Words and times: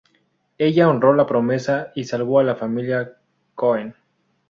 Ella 0.57 0.89
honró 0.89 1.13
la 1.13 1.27
promesa 1.27 1.91
y 1.93 2.05
salvó 2.05 2.39
a 2.39 2.43
la 2.43 2.55
familia 2.55 3.17
Cohen. 3.53 3.93